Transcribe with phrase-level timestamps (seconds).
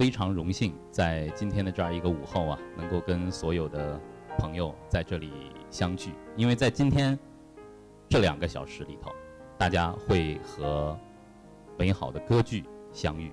[0.00, 4.00] 非常荣幸在今天的这样一个午后啊，能够跟所有的
[4.38, 5.30] 朋友在这里
[5.68, 6.14] 相聚。
[6.36, 7.18] 因为在今天
[8.08, 9.12] 这两个小时里头，
[9.58, 10.98] 大家会和
[11.76, 12.64] 美好的歌剧
[12.94, 13.30] 相遇，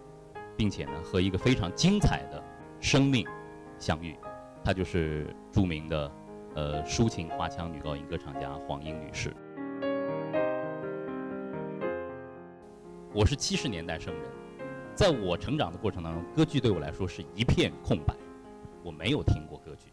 [0.57, 2.43] 并且呢，和一个非常精彩的
[2.81, 3.25] 生命
[3.79, 4.17] 相遇。
[4.61, 6.11] 她就是著名的
[6.55, 9.33] 呃抒情花腔女高音歌唱家黄英女士。
[13.13, 14.23] 我是七十年代生人，
[14.97, 18.15] 在我成长的过程当中，歌剧对我来说是一片空白，
[18.83, 19.91] 我没有听过歌剧。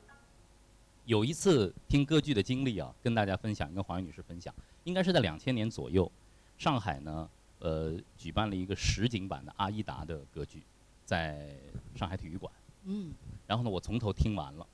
[1.05, 6.11] 有一次听歌剧的经历啊，跟大家分享，跟黄女士分享，应该是在两千年左右，
[6.57, 7.29] 上海呢，
[7.59, 10.63] 呃，举办了一个实景版的《阿依达》的歌剧，
[11.05, 11.55] 在
[11.95, 12.51] 上海体育馆。
[12.85, 13.13] 嗯。
[13.47, 14.67] 然后呢，我从头听完了，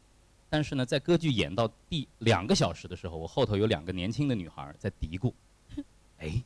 [0.49, 5.33] 但是呢，在歌剧演到第两个小时的时候，我后头有两个年轻的女孩在嘀咕
[6.19, 6.41] ：“哎。”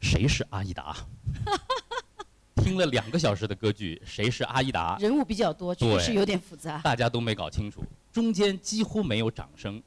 [0.00, 0.94] 谁是阿依达？
[2.56, 4.96] 听了两个小时的歌剧，谁是阿依达？
[5.00, 6.78] 人物比较多，确实有点复杂。
[6.78, 9.82] 大家都没搞清楚，中间几乎没有掌声，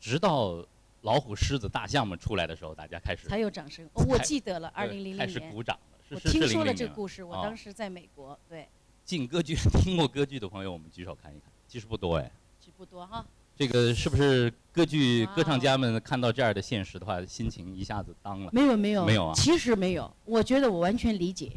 [0.00, 0.64] 直到
[1.02, 3.88] 老虎、狮子、大象们出来的时候，大家开始才有掌声。
[3.94, 5.98] 我记得了，二零零零年开始鼓掌了。
[6.10, 8.38] 我听说了这个故事，我当时在美国。
[8.48, 8.68] 对，
[9.04, 11.50] 进歌剧听过歌剧的朋友，我们举手看一看。
[11.66, 13.24] 其实不多哎，其实不多哈。
[13.54, 18.50] 这个是不是歌剧歌唱家们看到这样的现实的话，心情一下子当了？
[18.52, 19.34] 没有没有没有啊！
[19.34, 21.52] 其实没有，我觉得我完全理解，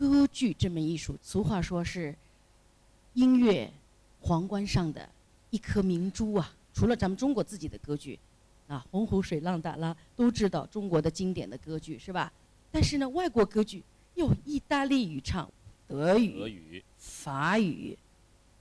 [0.00, 2.16] 歌剧这门艺术，俗话说是
[3.12, 3.70] 音乐
[4.22, 5.06] 皇冠上的
[5.50, 6.50] 一颗明珠啊。
[6.72, 8.18] 除了咱们中国自己的歌剧，
[8.66, 12.32] 啊，洪湖水浪打啦，都知道中国的经典的歌剧是吧？
[12.72, 13.82] 但是呢，外国歌剧
[14.14, 15.46] 有意大利语唱，
[15.86, 17.98] 德语、德语、法语，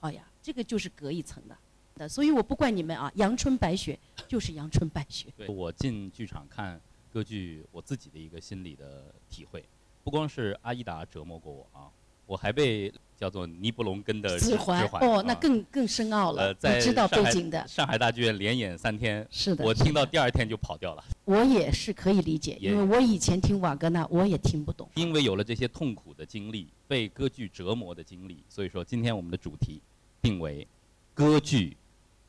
[0.02, 2.10] 哎呀，这个就是隔一层的。
[2.10, 5.28] 所以我不怪你们啊，阳春白雪就是阳春白雪。
[5.38, 6.82] 对我进剧场看
[7.14, 9.64] 歌剧，我自己的一个心理的体会，
[10.10, 11.86] 不光是阿依达折磨过我啊，
[12.26, 16.52] 我还被叫做尼伯龙根的指环哦，那更更深奥了。
[16.56, 21.04] 在知道背景的上海大剧院连演三天，是的，我听到第二天就跑掉了。
[21.26, 24.90] 我也是可以理解，因为我以前听瓦格纳我也听不懂。
[24.96, 29.80] 因为有了这些痛苦的经历，被歌剧折磨的经历，所以说今天我们的主题
[30.24, 30.68] 定为
[31.14, 31.78] 歌剧。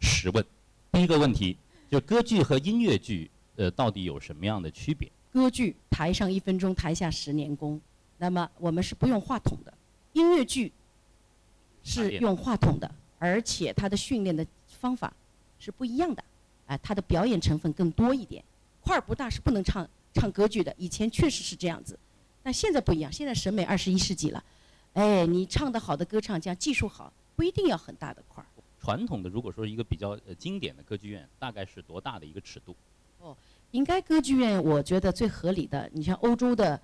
[0.00, 0.44] 十问，
[0.92, 1.56] 第一个问题，
[1.90, 5.10] 就歌剧和音乐剧，呃，到底有什么样的区别？
[5.32, 7.80] 歌剧台上一分钟，台下十年功，
[8.18, 9.72] 那么我们是不用话筒的；
[10.12, 10.72] 音乐剧
[11.82, 15.12] 是用话筒的，而且它的训练的方法
[15.58, 16.24] 是不一样的，
[16.66, 18.42] 啊，它的表演成分更多一点。
[18.82, 21.98] 块儿不大是不能唱唱歌剧的，以前确实是这样子，
[22.42, 24.42] 但现在不一样，现在审美二十一世纪了，
[24.94, 28.46] 哎，你唱得好的歌唱家，技术好，不一定要很大的块儿。
[28.80, 32.74] 传统的，如果说一个比较经典的歌剧院，大概是多大的一个尺度？
[33.70, 36.80] 哦，应该歌剧院，我觉得最合理的，你像欧洲的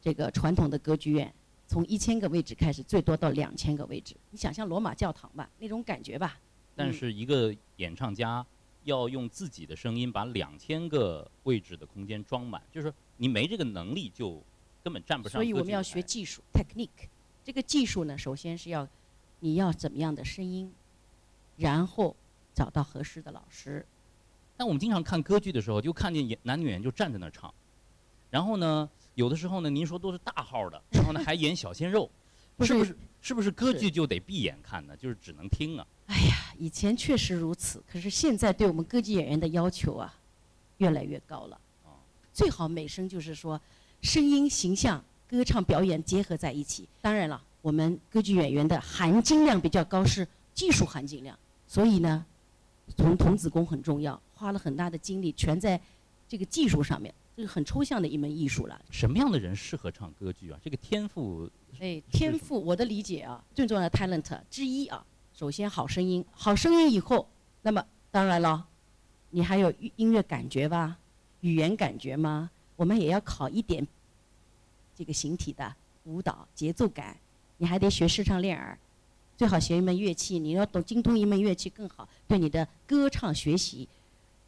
[0.00, 1.32] 这个传统的歌剧院，
[1.66, 4.16] 从一千个位置开始，最多到两千个位置。
[4.30, 6.38] 你想象罗马教堂吧，那种感觉吧。
[6.74, 8.44] 但是一个演唱家
[8.84, 14.42] 要用自己的声音把两千个位置的空间装满，就是说你没这个能力就
[14.82, 15.40] 根本站不上。
[15.40, 17.08] 所以我们要学技术 technique，
[17.44, 18.88] 这个技术呢，首先是要
[19.40, 20.72] 你要怎么样的声音。
[21.58, 22.14] 然后
[22.52, 23.86] 找到合适的老师。
[24.56, 27.52] 但我们经常看歌剧的时候，就看见演男女演员就站在那儿唱。
[28.30, 32.10] 然后呢，有的时候呢，您说都是大号的， 然后呢还演小鲜肉，
[32.60, 32.96] 是不是？
[33.22, 34.96] 是不是歌剧就得闭眼看呢？
[34.96, 35.86] 就是只能听啊？
[36.06, 40.14] 哎呀，以前确实如此，可是现在对我们歌剧演员的要求啊，
[40.76, 41.58] 越来越高了。
[42.32, 43.60] 最好美声就是说，
[44.02, 46.88] 声音、形象、歌唱表演结合在一起。
[47.00, 51.36] 当然了，我们歌剧演员的含金量比较高，是技术含金量。
[51.66, 52.24] 所以呢，
[52.96, 55.80] 从童子功很重要，花了很大的精力，全在
[56.28, 57.12] 这个技术上面。
[57.34, 58.80] 这个很抽象的一门艺术了。
[58.90, 60.58] 什么样的人适合唱歌剧啊？
[60.62, 61.50] 这个天赋？
[61.78, 65.04] 哎，天赋，我的理解啊，最重要的 talent 之一啊，
[65.34, 67.28] 首先好声音，好声音以后，
[67.60, 68.66] 那么当然了，
[69.28, 70.96] 你还有音乐感觉吧，
[71.42, 72.50] 语言感觉吗？
[72.76, 73.86] 我们也要考一点
[74.94, 75.74] 这个形体的
[76.04, 77.14] 舞蹈节奏感，
[77.58, 78.78] 你还得学视唱练耳。
[79.36, 83.86] 最好学一门乐器，你要懂精通一门乐器更好，对你的歌唱学习、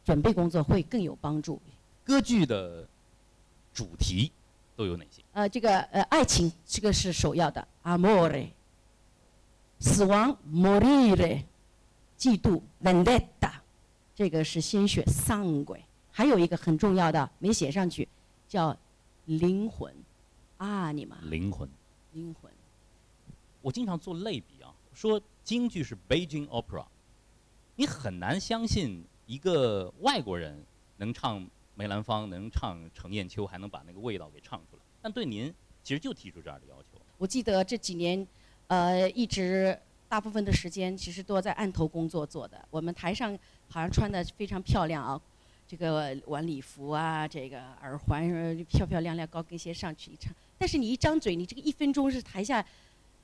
[0.09, 1.61] 准备工作会更有帮助。
[2.03, 2.83] 歌剧的
[3.71, 4.31] 主题
[4.75, 5.21] 都有哪些？
[5.33, 8.47] 呃，这个呃，爱情这个是首要的，amore；
[9.77, 11.43] 死亡，morire；
[12.17, 13.51] 嫉妒，vendetta；
[14.15, 15.77] 这个是鲜血，sangue；
[16.11, 18.09] 还有一个很重要的没写上去，
[18.47, 18.75] 叫
[19.25, 19.93] 灵魂，
[20.57, 21.69] 啊，你们灵魂，
[22.13, 22.51] 灵魂。
[23.61, 24.73] 我经常做类比啊。
[24.91, 26.87] 说京剧是 Beijing Opera，
[27.75, 30.59] 你很难相信一个外国人
[30.97, 34.81] 能唱梅兰芳，能唱程砚秋，还能把那个味道给唱出来。
[35.03, 35.53] 但对您，
[35.83, 36.99] 其实就提出这样的要求。
[37.19, 38.27] 我记得这几年，
[38.65, 42.59] 呃，一直大部分的时间其实都在案头工作做的。
[42.71, 43.37] 我们台上
[43.67, 45.21] 好像穿的非常漂亮啊，
[45.67, 48.27] 这个晚礼服啊，这个耳环
[48.65, 50.33] 漂漂亮亮，高跟鞋上去一唱。
[50.57, 52.65] 但是你一张嘴，你这个一分钟是台下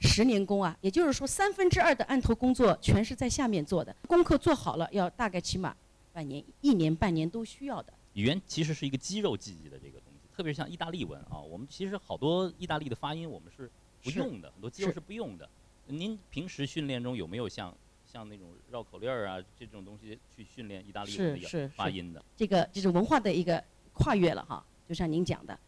[0.02, 3.96] 十年功啊，也就是说三分之二的案头工作全是在下面做的。
[4.08, 5.76] 功课做好了，要大概起码
[6.16, 7.94] 半年、一年、半年都需要的。
[8.14, 13.70] 语言其实是一个肌肉记忆的这个东西，特别是像意大利文啊，我们其实好多意大利的发音我们是
[14.02, 15.50] 不用的，很多肌肉是是不用的。
[15.88, 17.76] 您平时训练中有没有像
[18.10, 22.24] 像那种绕口令儿啊这种东西去训练意大利文的是发音的？
[22.38, 25.60] 这个就是文化的一个跨越了哈，就像您讲的，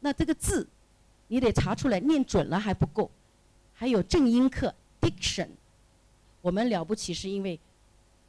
[0.00, 0.68] 那这个字，
[1.28, 3.08] 你得查出来念准了还不够，
[3.72, 5.50] 还有正音课 diction，
[6.40, 7.60] 我们了不起是因为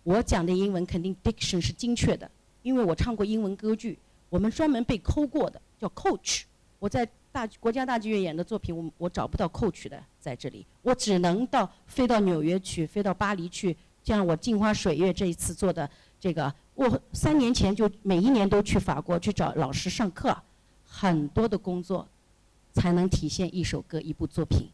[0.04, 2.30] 我讲的英文肯定 diction 是精确的，
[2.62, 3.98] 因为我唱过英文歌剧，
[4.30, 6.44] 我们专门被抠过的，叫 coach。
[6.80, 15.90] 我在大国家大剧院演的作品，我我找不到 coach 的在这里，我只能到飞到纽约去，飞到巴黎去，像我镜花水月这一次做的
[16.20, 20.38] 这个，我三年前就每一年都去法国去找老师上课，
[20.86, 22.06] 很多的工作
[22.74, 24.70] 才能体现一首歌一部作品。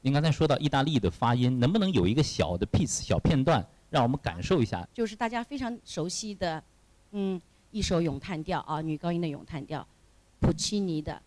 [0.00, 4.84] 您刚才说到意大利的发音，能不能有一个小的 piece 小片段，让我们感受一下？
[4.92, 6.60] 就是大家非常熟悉的，
[7.12, 9.86] 嗯，一首咏叹调啊，女高音的咏叹调，
[10.40, 11.22] 普契尼的。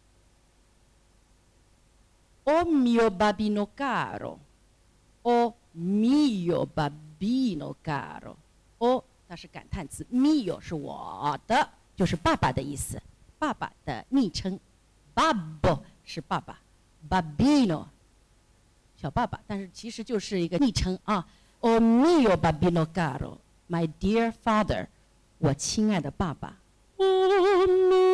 [2.43, 4.37] O mio babbino caro,
[5.21, 13.01] o mio babbino caro，o 那是感叹词，mio 是我的，就是爸爸的意思，
[13.39, 14.59] 爸爸的昵称
[15.15, 16.59] ，babbo 是爸爸
[17.09, 17.85] ，babbino
[18.97, 21.25] 小爸爸，但是其实就是一个昵称啊。
[21.60, 24.88] O mio babbino caro, my dear father，
[25.38, 26.56] 我亲爱的爸爸。
[26.96, 27.04] O
[27.66, 28.05] mio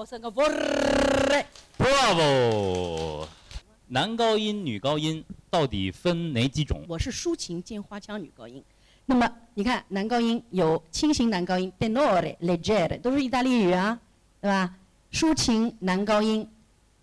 [0.00, 0.48] 我三个 Bravo！
[3.88, 6.82] 男高音、女高音到底分哪几种？
[6.88, 8.64] 我是抒情兼花腔女高音。
[9.04, 14.00] 那么你看，男高音有轻型男高音 tenore、leggere，都是意大利语啊，
[14.40, 14.74] 对吧？
[15.12, 16.48] 抒情男高音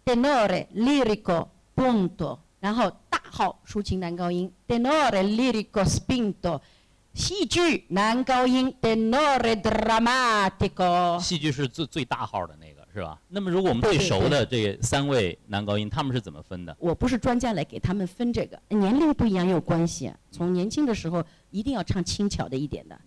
[0.04, 6.60] tenore、lirico、punto，然后大号抒情男高音 tenore、lirico、spinto，
[7.14, 11.22] 戏剧男高音 tenore、drammatico。
[11.22, 13.22] 戏剧是最最大号的那个，是吧？
[13.28, 16.76] 那么如果我们最熟的这三位男高音，他们是怎么分的？
[16.80, 20.18] 我不是专家来给他们分这个，年龄不一样也有关系、啊。
[20.32, 23.00] 从年轻的时候一定要唱轻巧的一点的，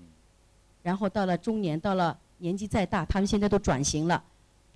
[0.81, 4.23] 然后到了中年，到了年纪再大，他们现在都转型了，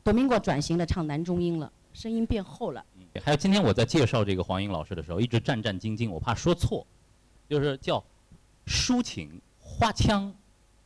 [0.02, 2.84] 多明国转型了，唱男中音了，声音变厚了。
[2.99, 6.84] 嗯还有今天我在介绍这个黄英老师的时候，一直战战兢兢，我怕说错，
[7.49, 8.02] 就是叫
[8.67, 10.34] 抒情花腔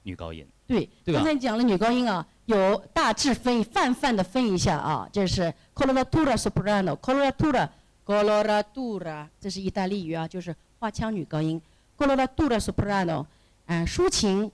[0.02, 0.46] 女高音。
[0.66, 7.68] 对，对吧刚才讲了女高音啊，有大致分泛泛的分一下啊，这是 coloratura soprano，coloratura
[8.06, 11.60] coloratura，这是意大利语啊，就是花腔女高音
[11.98, 13.26] ，coloratura soprano，
[13.66, 14.50] 嗯、抒情，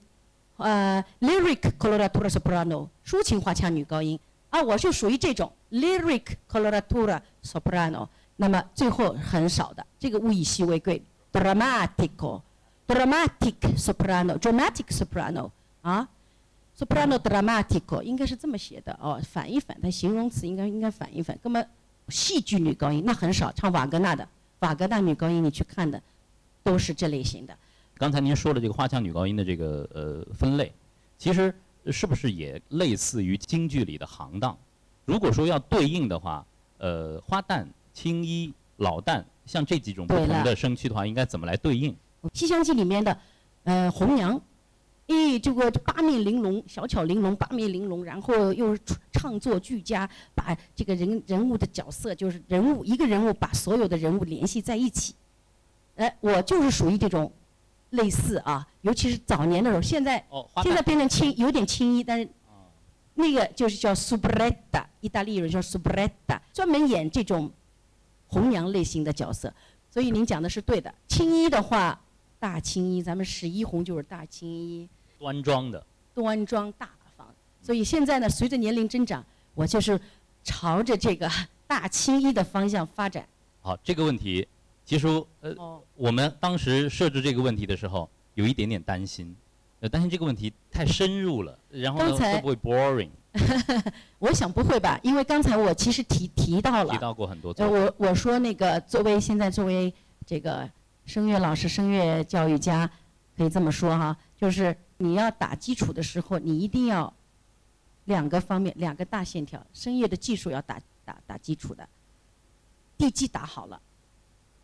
[0.57, 12.41] 呃，lyric coloratura soprano，抒情花腔女高音啊，我就属于这种 lyric coloratura soprano，那么最后很少的，这个物以稀为贵，dramatico。
[12.87, 15.49] dramatic soprano，dramatic soprano
[15.81, 16.07] 啊
[16.77, 21.37] ，soprano dramatico 应该是这么写的哦，反一反，它形容词应该应该反一反。
[21.41, 21.63] 那么
[22.09, 24.27] 戏剧女高音那很少，唱瓦格纳的
[24.59, 26.01] 瓦格纳女高音你去看的
[26.63, 27.57] 都是这类型的。
[27.97, 30.71] 刚才您说的这个花腔女高音的这个呃分类，
[31.17, 31.53] 其实
[31.91, 34.57] 是不是也类似于京剧里的行当？
[35.05, 36.45] 如果说要对应的话，
[36.77, 41.91] 呃，花旦、青衣、老旦，像这几种不同的声区的话，应该怎么来对应？
[42.33, 43.17] 《西厢记》里面的，
[43.63, 44.41] 呃，红娘，
[45.07, 48.75] 诶，这个八面玲珑，小巧玲珑，八面玲珑，然后又
[49.11, 55.13] 唱作俱佳，把这个人人物的角色，就是人物一个人物把所有的人物联系在一起。
[55.95, 57.31] 哎，我就是属于这种
[57.91, 62.65] 类似啊，尤其是早年的时候，现在哦，现在变成轻，有点轻衣，但是哦
[63.13, 67.51] 那个就是叫 soubretta，意大利人叫 soubretta，专门演这种
[68.27, 69.53] 红娘类型的角色。
[69.89, 70.93] 所以您讲的是对的。
[71.07, 71.97] 青衣的话，
[72.45, 74.87] 大青衣，咱们十一红就是大青衣，
[75.17, 75.83] 端庄的。
[76.13, 76.87] 端庄大
[77.17, 77.25] 方。
[77.59, 79.25] 所以现在呢，随着年龄增长，
[79.55, 79.99] 我就是
[80.43, 81.27] 朝着这个
[81.65, 83.27] 大青衣的方向发展。
[83.61, 84.47] 好，这个问题
[84.85, 85.07] 其实
[85.41, 89.35] 呃，哦，我们当时设置这个问题的时候，有一点点担心，
[89.79, 93.09] 呃，担心这个问题太深入了，然后会不会 boring？
[94.19, 94.99] 我想不会吧？
[95.01, 97.63] 因为刚才我其实提提到了，提到过很多呃，次。
[97.65, 99.91] 我我说那个作为现在作为
[100.27, 100.69] 这个
[101.05, 102.89] 声乐老师、声乐教育家，
[103.37, 107.13] 可以这么说哈，就是你要打基础的时候，你一定要
[108.05, 111.87] 两个方面，两个大线条，声乐的技术要打打打基础的，
[112.97, 113.81] 地基打好了。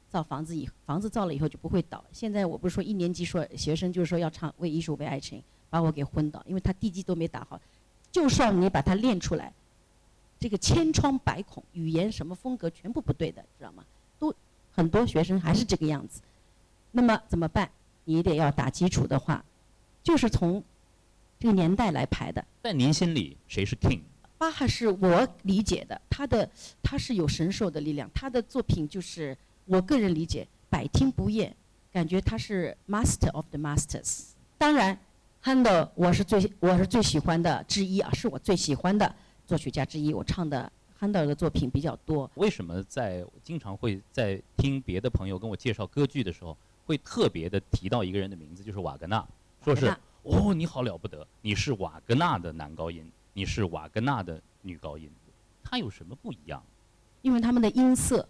[0.10, 2.04] 造房子以房子造了以后就不会倒。
[2.12, 7.58] 现在我不是说一年级说学生就是说要唱为艺术为爱情，把我给昏倒，因为他地基都没打好。
[8.12, 9.54] 就算你把它练出来，
[10.38, 13.86] 这个千疮百孔，语言什么风格全部不对的，知道吗？
[14.20, 14.36] 都
[14.74, 16.20] 很多学生还是这个样子。
[16.92, 17.70] 那么怎么办？
[18.06, 19.44] 你得要打基础的话，
[20.04, 20.64] 就是从
[21.40, 22.44] 这个年代来排的。
[22.64, 24.02] 在您心里，谁是 king？
[24.38, 26.50] 巴哈是我理解的，他的
[26.82, 31.56] 他是有神兽的力量，他的作品就是我个人理解百听不厌，
[31.92, 34.30] 感觉他是 master of the masters。
[34.58, 34.98] 当然
[35.44, 40.12] ，Handel 我是最我是最喜欢的之一啊，是我最喜欢的作曲家之一。
[40.12, 46.58] 我唱的 Handel 的作品比较多，为什么在经常会在听别的朋友跟我介绍歌剧的时候，
[46.92, 49.26] 会特别的提到一个人的名字，就是瓦格纳，
[49.64, 55.10] 说是哦，你好了不得，你是瓦格纳的男高音，你是瓦格纳的女高音，
[55.64, 56.62] 他有什么不一样？
[57.22, 58.28] 因为他们的音色，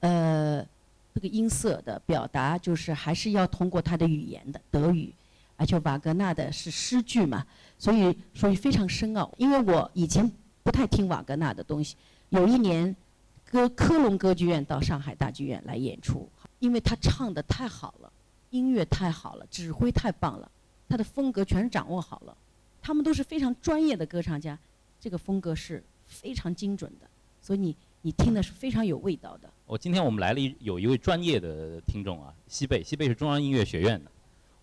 [0.00, 0.66] 呃，
[1.14, 5.12] 这个音色的表达就是还是要通过他的语言的德语，
[5.58, 7.46] 而且瓦格纳的是诗句嘛，
[7.78, 9.30] 所以所以非常深奥。
[9.36, 11.94] 因为我以前不太听瓦格纳的东西，
[12.30, 12.96] 有一年
[13.44, 16.26] 歌科隆歌剧院到上海大剧院来演出，
[16.66, 18.12] 因为他唱的太好了，
[18.50, 20.50] 音乐太好了，指挥太棒了，
[20.88, 22.36] 他的风格全掌握好了，
[22.82, 24.58] 他们都是非常专业的歌唱家，
[25.00, 27.08] 这个风格是非常精准的，
[27.40, 29.48] 所以你你听的是非常有味道的。
[29.64, 34.10] 我今天我们来了一有一位专业的听众啊，西贝，西贝是中央音乐学院的，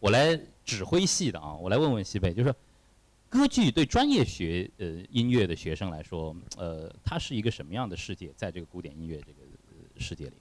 [0.02, 2.54] 我来指挥系的啊，我来问问西贝，就是
[3.30, 8.30] 歌剧对专业学呃音乐的学生来说，呃，它是一个什么样的世界？
[8.36, 9.40] 在这个古典音乐这个
[9.98, 10.34] 世界里，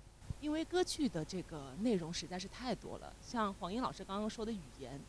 [0.43, 5.01] 因为歌剧的这个内容实在是太多了，像黄英老师刚刚说的语言，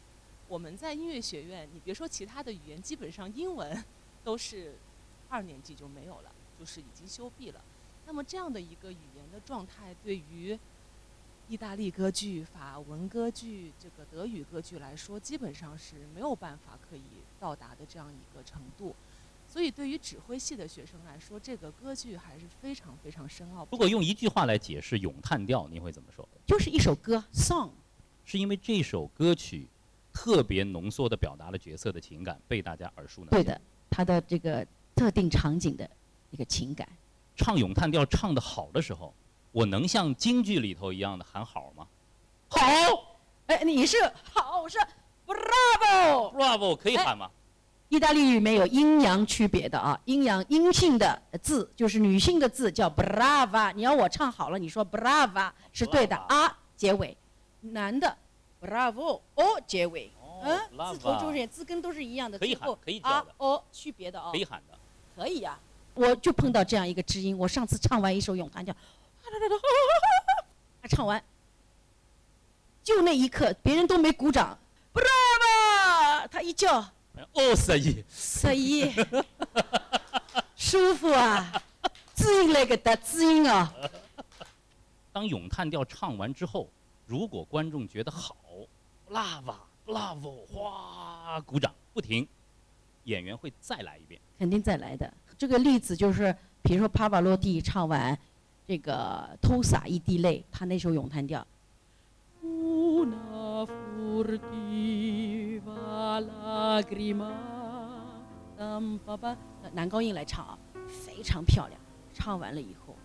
[0.48, 3.84] 我们在音乐学院，你别说其他的语言，基本上英文
[4.24, 4.76] 都是
[5.30, 7.60] 二年级就没有了，就是已经修毕了。
[8.06, 10.58] 那么这样的一个语言的状态，对于
[11.50, 17.02] 意大利歌剧、法文歌剧、这个德语歌剧来说，基本上是没有办法可以
[17.40, 18.96] 到达的这样一个程度。
[19.54, 23.68] 所以，对于指挥系的学生来说，这个歌剧还是非常非常深奥。
[23.72, 26.28] 如果用一句话来解释《咏叹调》，您会怎么说？
[26.44, 27.70] 就是一首歌，song。
[28.26, 29.68] 是因为这首歌曲
[30.12, 33.30] 特别浓缩的表达了角色的情感，被大家耳熟能详。
[33.30, 35.88] 对的，它的这个特定场景的
[36.32, 36.90] 一个情感。
[37.36, 39.14] 唱咏叹调唱得好的时候，
[39.52, 41.88] 我能像京剧里头一样的喊好吗？
[42.48, 42.60] 好
[43.46, 44.80] 哎，你是好是
[45.28, 46.36] bravo。
[46.36, 47.30] ，bravo 可以喊吗？
[47.94, 53.72] 意大利语里面有阴阳区别的啊，阴阳阴性的字就是女性的字叫 brava。
[53.72, 57.16] 你要我唱好了，你说 brava 是对的啊，结尾，
[57.62, 58.18] 男的
[58.60, 60.60] bravo o 结尾，嗯，
[60.94, 63.16] 字头就是字根都是一样的，可以喊最后可以叫的。
[63.16, 64.74] 啊哦区别的哦可，以喊的。
[65.16, 65.60] 可以呀、
[65.94, 68.76] 我就碰到这样一个知音，我上次唱完一首咏叹调，
[70.90, 71.24] 唱完，
[72.84, 74.58] 就那一刻，别人都没鼓掌
[74.92, 76.84] ，brava，他一叫，
[77.34, 78.92] 哦，十一，十一
[80.56, 81.62] 舒服啊，
[82.16, 83.74] 知音那个的知音啊，
[85.12, 86.70] 当咏叹调唱完之后，
[87.06, 88.36] 如果观众觉得好
[89.10, 92.28] bravo，哗，鼓掌不停，
[93.04, 94.20] 演员会再来一遍。
[94.40, 95.14] 肯定再来的。
[95.38, 98.18] 这个例子就是，比如说帕瓦罗蒂唱完
[98.68, 101.46] 这个《偷洒一滴泪》，他那首咏叹调。
[106.22, 107.34] Lagrima,
[108.58, 109.00] dam
[109.74, 111.80] 男高音来唱啊，非常漂亮。
[112.14, 112.96] 唱完了以后，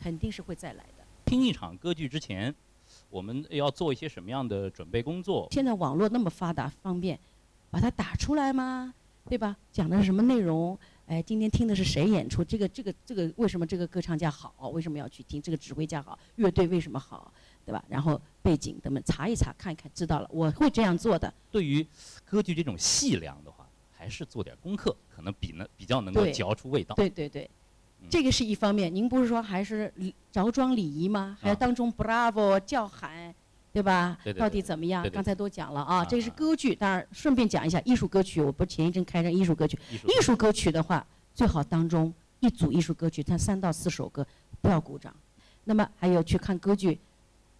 [0.00, 1.04] 肯定是会再来的。
[1.24, 2.54] 听一场歌剧之前，
[3.08, 5.48] 我们要做一些什么样的准备工作？
[5.50, 7.18] 现在网络那么发达方便，
[7.70, 8.92] 把它打出来吗？
[9.28, 9.56] 对吧？
[9.70, 10.78] 讲的是什么内容？
[11.06, 12.44] 哎，今天听的是谁演出？
[12.44, 14.68] 这个这个这个为什么这个歌唱家好？
[14.70, 15.40] 为什么要去听？
[15.40, 16.18] 这个指挥家好？
[16.36, 17.32] 乐队为什么好？
[17.64, 17.82] 对吧？
[17.88, 20.28] 然后背景等等查一查，看一看，知道了。
[20.32, 21.32] 我会这样做的。
[21.50, 21.86] 对于
[22.24, 26.94] 歌剧这种细粮的话，还是做点功课，可能比呢比较能够嚼出味道。
[26.96, 27.48] 对对对
[28.00, 28.92] 嗯，这个是一方面。
[28.92, 31.38] 您不是说还是礼着装礼仪吗？
[31.40, 33.32] 还有啊当中 bravo 叫喊，
[33.72, 34.18] 对吧？
[34.24, 35.08] 对对对到底怎么样？
[35.10, 36.74] 刚才都讲了啊，啊这是啊歌剧。
[36.74, 38.42] 当然，顺便讲一下艺术歌曲。
[38.42, 44.26] 我不前一阵开张艺术歌曲，艺术艺术歌曲的话，最好当中一组艺术歌曲，它三到四首歌，
[44.60, 45.14] 不要鼓掌。
[45.64, 46.98] 那么还有去看歌剧，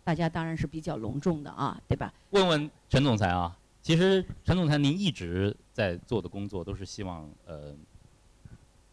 [0.04, 2.12] 大家当然是比较隆重的啊，对吧？
[2.30, 7.74] 问问陈总裁啊，其实陈总裁您一直在做的工作都是希望呃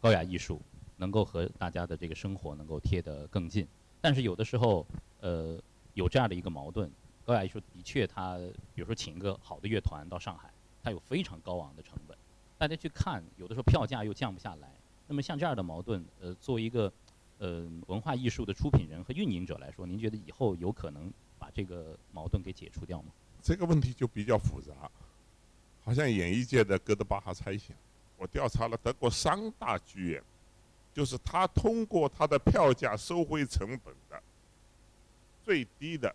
[0.00, 0.60] 高雅艺术
[0.96, 3.66] 能够和大家的这个生活能够贴得更近，
[4.00, 4.86] 但是有的时候
[5.20, 5.58] 呃
[5.94, 6.90] 有这样的一个矛盾，
[7.24, 8.38] 高雅艺术的确它
[8.74, 10.48] 比如说请一个好的乐团到上海，
[10.82, 12.16] 它有非常高昂的成本，
[12.56, 14.68] 大家去看有的时候票价又降不下来，
[15.08, 16.92] 那么像这样的矛盾，呃作为一个
[17.40, 23.10] 呃，文化艺术的出品人和运营者来说，您觉得以后有可能把这个矛盾给解除掉吗？
[23.40, 24.74] 这个问题就比较复杂，
[25.82, 27.74] 好像演艺界的哥德巴哈猜想。
[28.18, 30.22] 我调查了德国三大剧院，
[30.92, 34.22] 就是他通过他的票价收回成本的
[35.42, 36.14] 最低的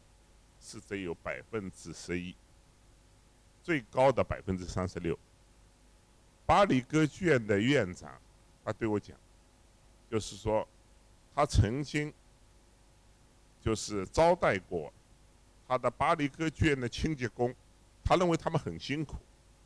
[0.62, 2.36] 是只有百分之十一，
[3.64, 5.18] 最高的百分之三十六。
[6.46, 8.16] 巴黎歌剧院的院长
[8.64, 9.18] 他对我讲，
[10.08, 10.68] 就是说。
[11.36, 12.14] 他曾经
[13.62, 14.92] 就是招待过
[15.68, 17.54] 他的巴黎歌剧院的清洁工，
[18.06, 19.18] 他认为他们很辛苦，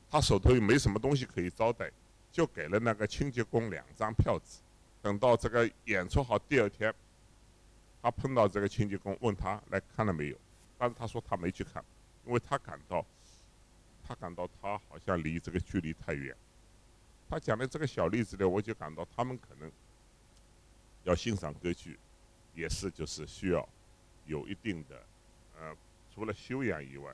[0.10, 1.92] 他手头又没什么东西可以招待，
[2.32, 4.62] 就给了那个清洁工两张票子。
[5.00, 6.92] 等到这个演出好第二天，
[8.02, 10.38] 他碰到这个清洁工，问他来看了没有，
[10.76, 11.86] 但是他说他没去看，
[12.26, 13.06] 因为他感到
[14.08, 16.36] 他感到他好像离这个距离太远。
[17.30, 19.72] 他讲的这个小例子呢，我就感到他们可能。
[21.10, 21.98] 要欣赏歌剧，
[22.54, 23.68] 也是就是需要
[24.28, 24.96] 有一定的，
[25.60, 25.76] 呃，
[26.14, 27.12] 除了修养以外，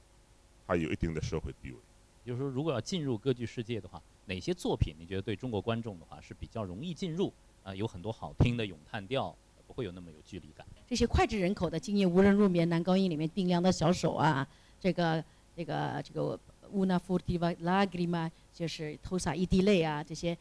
[0.67, 1.77] 还有一定的社会地位。
[2.25, 7.31] 就是说，如果要进入歌剧世界的话，哪些作品你觉得对中国观众的话是比较容易进入？
[7.63, 9.33] 啊，有很多好听的咏叹调，
[9.65, 10.67] 不会有那么有距离感。
[10.85, 14.45] 这些脍炙人口的《今夜无人入眠》，男高音里面冰凉的小手啊，
[14.77, 15.23] 这个
[15.55, 16.37] 这个这个
[16.71, 20.37] 乌纳夫蒂瓦拉格里玛，就是偷洒一滴泪啊，这些。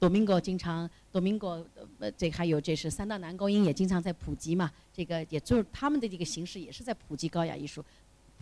[0.00, 1.62] 多明戈经常，多明戈
[1.98, 7.84] 呃，这还有这是三大男高音也经常在普及嘛，这个也就是他们的这个形式也是在普及高雅艺术，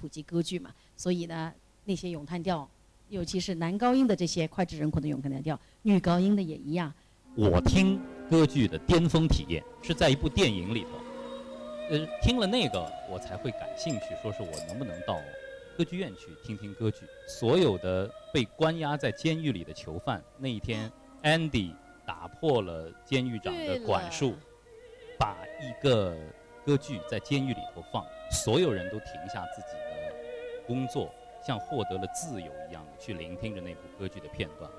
[0.01, 0.73] 普及歌剧嘛。
[0.97, 1.53] 所以呢，
[1.85, 2.67] 那些咏叹调，
[3.09, 6.95] 尤其是男高音的这些脍炙人口的咏叹调，女高音的也一样。
[7.35, 10.91] 我听歌剧的巅峰体验是在一部电影里头，
[11.91, 15.19] 呃，听了那个我才会感兴趣，说是我能不能到
[15.77, 16.99] 歌剧院去听听歌剧。
[17.27, 20.89] 所有的被关押在监狱里的囚犯，那一天。
[21.23, 21.75] Andy
[22.07, 24.35] 打破了监狱长的管束，
[25.19, 26.17] 把一个
[26.65, 30.15] 歌剧在监狱里头放，所有人都停下自己的
[30.67, 31.13] 工作，
[31.45, 34.71] 像获得了自由一样的去聆听着那部歌剧的片段。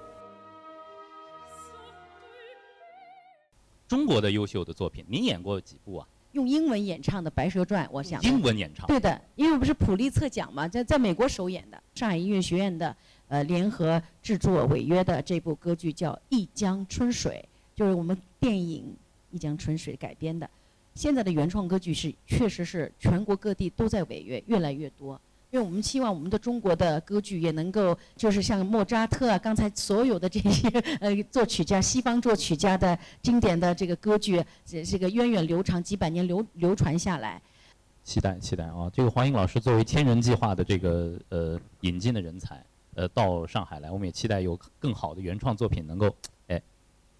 [3.87, 6.07] 中国的优秀的作品，您演过几部啊？
[6.31, 8.21] 用英文演唱的《白蛇传》，我想。
[8.23, 8.85] 英文演唱。
[8.87, 12.95] 对的，因为不是普利策奖嘛，在在美国首演的，上海音乐学院的。
[13.29, 18.85] 呃，联合制作违约的这部歌剧叫《一江春水》，就是我们电影
[19.29, 20.49] 《一江春水》改编的。
[20.95, 25.21] 现在的原创歌剧是，确实是全国各地都在违约，越来越多。
[25.51, 37.41] 因为我们希望我们的中国的歌剧也能够，就是像莫扎特啊，刚才所有的这些呃作曲家、西方作曲家的经典的这个歌剧，这这个源远流长，几百年流流传下来。
[38.03, 38.89] 期待期待啊！
[38.93, 42.63] 这个黄英老师作为千人计划的这个呃引进的人才。
[42.95, 46.13] 呃，到上海来，我们也期待有更好的原创作品能够，
[46.47, 46.61] 哎，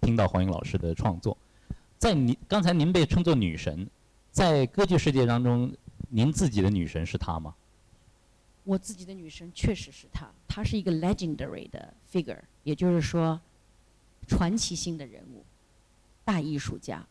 [0.00, 1.36] 听到黄英老师的创作。
[1.96, 3.88] 在您刚才您被称作女神，
[4.30, 5.72] 在歌剧世界当中，
[6.08, 7.54] 您自己的女神是她吗？
[8.64, 13.40] 我自己的女神确实是她，她是一个 legendary 的 figure，也就是说，
[14.28, 15.44] 传奇性的人物，
[16.24, 17.04] 大艺术家，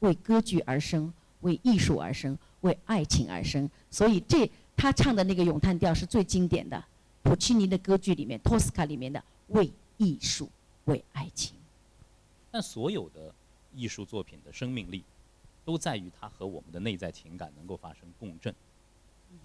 [0.00, 1.12] 为歌剧而生，
[1.42, 3.68] 为艺术而生，为爱情而生。
[3.90, 6.84] 所以这她唱的那个咏叹调是最经典的。
[7.22, 10.50] 普契尼的歌剧里面，托斯卡里面的为艺术、
[10.84, 11.54] 为爱情。
[12.50, 13.34] 但所有的
[13.74, 15.02] 艺术作品的生命力，
[15.64, 18.54] 都在于它和我们的内在情感能够发生共振。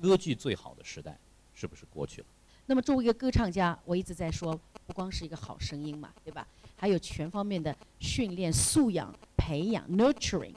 [0.02, 1.18] 歌剧最好的时代
[1.60, 2.28] 是不是过去了？
[2.68, 6.48] 那么作为一个歌唱家，我一直在说，不光是一个好声音嘛，对吧？
[6.78, 10.56] 还有全方面的训练、素养、培养 （nurturing）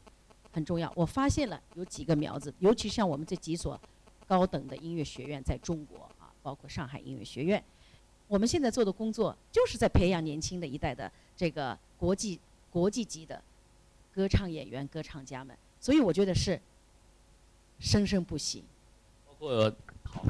[0.53, 0.93] 很重要。
[0.95, 3.81] 我发现了有几个苗子，尤其像我们这几所
[4.29, 6.31] 高等的音乐学院，在中国啊。
[6.41, 7.62] 包括上海音乐学院，
[8.27, 12.38] 我们现在做的工作就是在培养年轻的一代的这个国际
[12.69, 13.43] 国际级的
[14.12, 16.61] 歌唱演员、歌唱家们，所以我觉得是
[17.79, 18.65] 生生不息。
[19.27, 19.73] 包括
[20.05, 20.25] 好。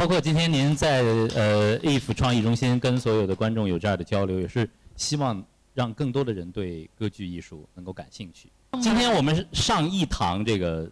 [0.00, 1.02] 包括今天您在
[1.36, 8.50] 呃 if 创意中心跟所有的观众有这样的交流，也是希望让更多的人对歌剧艺术能够感兴趣。
[8.80, 10.90] 今天我们上一堂这个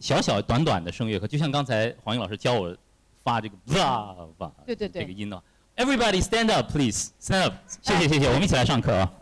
[0.00, 2.74] 小小短短的声乐课，就像刚才黄英老师教我。
[3.22, 5.42] 发这个哇哇，对对对，这个音呢
[5.76, 9.12] ，Everybody stand up, please stand up，谢谢谢谢，我们一起来上课啊。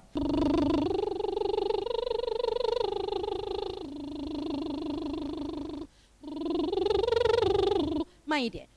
[8.24, 8.68] 慢一点。